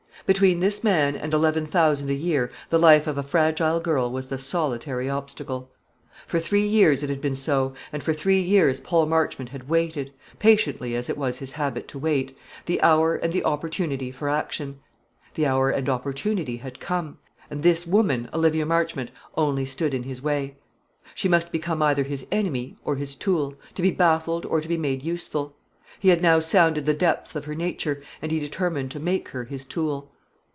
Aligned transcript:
Between 0.27 0.59
this 0.61 0.81
man 0.83 1.15
and 1.17 1.33
eleven 1.33 1.65
thousand 1.65 2.09
a 2.09 2.13
year 2.13 2.51
the 2.69 2.77
life 2.79 3.05
of 3.07 3.17
a 3.17 3.23
fragile 3.23 3.79
girl 3.81 4.09
was 4.09 4.27
the 4.29 4.37
solitary 4.37 5.09
obstacle. 5.09 5.69
For 6.27 6.39
three 6.39 6.65
years 6.65 7.01
it 7.03 7.09
had 7.09 7.19
been 7.19 7.33
so, 7.35 7.73
and 7.91 8.01
for 8.03 8.13
three 8.13 8.39
years 8.39 8.79
Paul 8.79 9.07
Marchmont 9.07 9.49
had 9.49 9.67
waited 9.67 10.13
patiently, 10.39 10.95
as 10.95 11.09
it 11.09 11.17
was 11.17 11.39
his 11.39 11.53
habit 11.53 11.85
to 11.89 11.99
wait 11.99 12.37
the 12.67 12.79
hour 12.83 13.15
and 13.15 13.33
the 13.33 13.43
opportunity 13.43 14.09
for 14.11 14.29
action. 14.29 14.79
The 15.33 15.47
hour 15.47 15.69
and 15.71 15.89
opportunity 15.89 16.57
had 16.57 16.79
come, 16.79 17.17
and 17.49 17.61
this 17.63 17.85
woman, 17.87 18.29
Olivia 18.33 18.65
Marchmont, 18.65 19.09
only 19.35 19.65
stood 19.65 19.93
in 19.93 20.03
his 20.03 20.21
way. 20.21 20.55
She 21.15 21.27
must 21.27 21.51
become 21.51 21.81
either 21.81 22.03
his 22.03 22.25
enemy 22.31 22.77
or 22.85 22.95
his 22.95 23.15
tool, 23.17 23.55
to 23.73 23.81
be 23.81 23.89
baffled 23.91 24.45
or 24.45 24.61
to 24.61 24.67
be 24.69 24.77
made 24.77 25.01
useful. 25.01 25.57
He 25.99 26.07
had 26.09 26.21
now 26.21 26.39
sounded 26.39 26.85
the 26.85 26.93
depths 26.93 27.35
of 27.35 27.43
her 27.45 27.55
nature, 27.55 28.01
and 28.21 28.31
he 28.31 28.39
determined 28.39 28.91
to 28.91 28.99
make 28.99 29.29
her 29.29 29.43
his 29.43 29.65
tool. 29.65 30.07